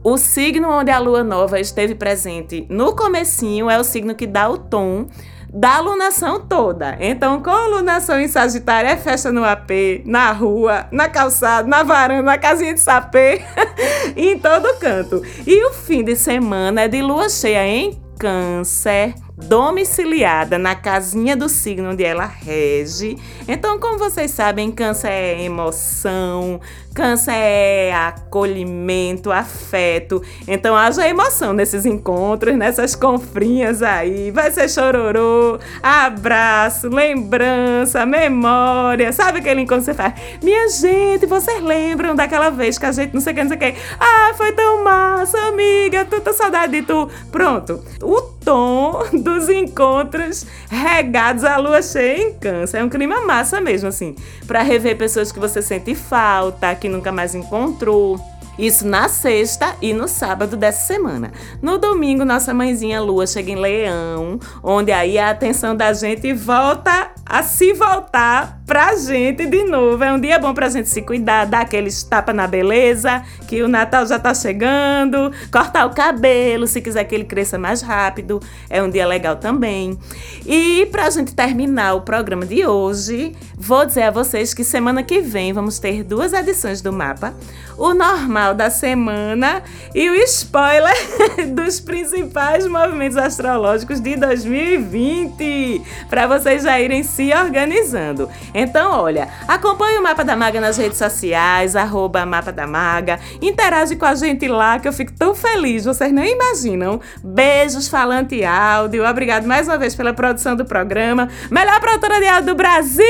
o 0.03 0.17
signo 0.17 0.69
onde 0.69 0.89
a 0.89 0.99
lua 0.99 1.23
nova 1.23 1.59
esteve 1.59 1.93
presente 1.93 2.65
no 2.69 2.95
comecinho 2.95 3.69
é 3.69 3.79
o 3.79 3.83
signo 3.83 4.15
que 4.15 4.25
dá 4.25 4.49
o 4.49 4.57
tom 4.57 5.07
da 5.53 5.75
alunação 5.75 6.39
toda. 6.39 6.97
Então, 6.99 7.41
com 7.43 7.49
a 7.49 7.65
alunação 7.65 8.19
em 8.19 8.27
Sagitário 8.27 8.89
é 8.89 8.95
festa 8.95 9.31
no 9.31 9.43
AP, 9.43 10.03
na 10.05 10.31
rua, 10.31 10.87
na 10.91 11.09
calçada, 11.09 11.67
na 11.67 11.83
varanda, 11.83 12.23
na 12.23 12.37
casinha 12.37 12.73
de 12.73 12.79
sapê, 12.79 13.41
em 14.15 14.39
todo 14.39 14.79
canto. 14.79 15.21
E 15.45 15.63
o 15.65 15.73
fim 15.73 16.03
de 16.03 16.15
semana 16.15 16.81
é 16.81 16.87
de 16.87 17.01
lua 17.01 17.29
cheia 17.29 17.67
em 17.67 18.01
Câncer, 18.17 19.15
domiciliada 19.43 20.57
na 20.57 20.75
casinha 20.75 21.35
do 21.35 21.49
signo 21.49 21.91
onde 21.91 22.03
ela 22.03 22.25
rege. 22.25 23.17
Então, 23.47 23.79
como 23.79 23.97
vocês 23.97 24.31
sabem, 24.31 24.71
câncer 24.71 25.09
é 25.09 25.43
emoção, 25.43 26.61
câncer 26.93 27.33
é 27.33 27.93
acolhimento, 27.93 29.31
afeto. 29.31 30.21
Então, 30.47 30.75
haja 30.75 31.07
emoção 31.07 31.53
nesses 31.53 31.85
encontros, 31.85 32.55
nessas 32.55 32.95
confrinhas 32.95 33.81
aí. 33.81 34.31
Vai 34.31 34.51
ser 34.51 34.69
chororô, 34.69 35.59
abraço, 35.81 36.87
lembrança, 36.89 38.05
memória. 38.05 39.11
Sabe 39.11 39.39
aquele 39.39 39.61
encontro 39.61 39.85
que 39.85 39.91
você 39.91 39.93
faz? 39.93 40.13
Minha 40.41 40.69
gente, 40.69 41.25
vocês 41.25 41.61
lembram 41.63 42.15
daquela 42.15 42.49
vez 42.49 42.77
que 42.77 42.85
a 42.85 42.91
gente 42.91 43.13
não 43.13 43.21
sei 43.21 43.33
o 43.33 43.35
que, 43.35 43.43
não 43.43 43.49
sei 43.49 43.57
o 43.57 43.59
que. 43.59 43.79
Ah, 43.99 44.33
foi 44.35 44.51
tão 44.51 44.83
massa, 44.83 45.37
amiga, 45.47 46.05
tanta 46.05 46.33
saudade 46.33 46.79
de 46.79 46.83
tu. 46.83 47.09
Pronto. 47.31 47.83
O 48.01 48.21
tom 48.43 49.03
dos 49.13 49.49
encontros 49.49 50.45
regados 50.69 51.43
à 51.43 51.57
lua 51.57 51.81
cheia 51.81 52.21
em 52.21 52.33
câncer. 52.33 52.77
É 52.77 52.83
um 52.83 52.89
clima 52.89 53.21
massa 53.21 53.61
mesmo, 53.61 53.87
assim, 53.87 54.15
para 54.47 54.61
rever 54.61 54.97
pessoas 54.97 55.31
que 55.31 55.39
você 55.39 55.61
sente 55.61 55.95
falta, 55.95 56.75
que 56.75 56.89
nunca 56.89 57.11
mais 57.11 57.35
encontrou. 57.35 58.19
Isso 58.59 58.85
na 58.85 59.07
sexta 59.07 59.75
e 59.81 59.93
no 59.93 60.07
sábado 60.07 60.57
dessa 60.57 60.85
semana. 60.85 61.31
No 61.61 61.77
domingo, 61.77 62.25
nossa 62.25 62.53
mãezinha 62.53 63.01
Lua 63.01 63.25
chega 63.25 63.51
em 63.51 63.55
Leão, 63.55 64.39
onde 64.61 64.91
aí 64.91 65.17
a 65.17 65.29
atenção 65.29 65.75
da 65.75 65.93
gente 65.93 66.33
volta 66.33 67.10
a 67.31 67.43
se 67.43 67.71
voltar 67.71 68.61
pra 68.65 68.93
gente 68.97 69.45
de 69.45 69.63
novo. 69.63 70.03
É 70.03 70.11
um 70.11 70.19
dia 70.19 70.37
bom 70.37 70.53
pra 70.53 70.67
gente 70.67 70.89
se 70.89 71.01
cuidar, 71.01 71.45
dar 71.45 71.61
aqueles 71.61 72.03
tapa 72.03 72.33
na 72.33 72.45
beleza, 72.45 73.23
que 73.47 73.63
o 73.63 73.69
Natal 73.69 74.05
já 74.05 74.19
tá 74.19 74.33
chegando, 74.33 75.31
cortar 75.49 75.85
o 75.85 75.91
cabelo, 75.91 76.67
se 76.67 76.81
quiser 76.81 77.05
que 77.05 77.15
ele 77.15 77.23
cresça 77.23 77.57
mais 77.57 77.81
rápido, 77.81 78.41
é 78.69 78.83
um 78.83 78.89
dia 78.89 79.07
legal 79.07 79.37
também. 79.37 79.97
E 80.45 80.85
pra 80.91 81.09
gente 81.09 81.33
terminar 81.33 81.93
o 81.93 82.01
programa 82.01 82.45
de 82.45 82.67
hoje, 82.67 83.33
vou 83.57 83.85
dizer 83.85 84.03
a 84.03 84.11
vocês 84.11 84.53
que 84.53 84.63
semana 84.65 85.01
que 85.01 85.21
vem 85.21 85.53
vamos 85.53 85.79
ter 85.79 86.03
duas 86.03 86.33
edições 86.33 86.81
do 86.81 86.91
mapa: 86.91 87.33
o 87.77 87.93
normal 87.93 88.53
da 88.53 88.69
semana 88.69 89.63
e 89.95 90.09
o 90.09 90.15
spoiler 90.25 90.95
dos 91.55 91.79
principais 91.79 92.67
movimentos 92.67 93.15
astrológicos 93.15 94.01
de 94.01 94.17
2020, 94.17 95.81
para 96.09 96.27
vocês 96.27 96.63
já 96.63 96.77
irem 96.79 97.03
se 97.03 97.20
organizando. 97.29 98.29
Então, 98.53 99.01
olha, 99.01 99.27
acompanhe 99.47 99.99
o 99.99 100.03
Mapa 100.03 100.23
da 100.23 100.35
Maga 100.35 100.59
nas 100.59 100.77
redes 100.77 100.97
sociais, 100.97 101.75
arroba 101.75 102.25
Mapa 102.25 102.51
da 102.51 102.65
Maga, 102.65 103.19
interage 103.41 103.95
com 103.95 104.05
a 104.05 104.15
gente 104.15 104.47
lá 104.47 104.79
que 104.79 104.87
eu 104.87 104.93
fico 104.93 105.11
tão 105.13 105.35
feliz, 105.35 105.85
vocês 105.85 106.11
nem 106.11 106.33
imaginam. 106.33 106.99
Beijos, 107.23 107.87
falante 107.87 108.43
áudio, 108.43 109.07
obrigado 109.07 109.45
mais 109.45 109.67
uma 109.67 109.77
vez 109.77 109.95
pela 109.95 110.13
produção 110.13 110.55
do 110.55 110.65
programa, 110.65 111.29
melhor 111.49 111.79
produtora 111.79 112.19
de 112.19 112.27
áudio 112.27 112.53
do 112.53 112.55
Brasil! 112.55 113.05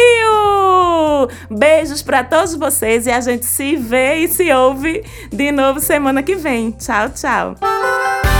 Beijos 1.50 2.02
para 2.02 2.24
todos 2.24 2.56
vocês 2.56 3.06
e 3.06 3.12
a 3.12 3.21
gente 3.21 3.45
se 3.45 3.76
vê 3.76 4.17
e 4.17 4.28
se 4.28 4.52
ouve 4.52 5.04
de 5.32 5.52
novo 5.52 5.80
semana 5.80 6.24
que 6.24 6.36
vem. 6.36 6.71
Tchau, 6.71 7.10
tchau! 7.10 8.31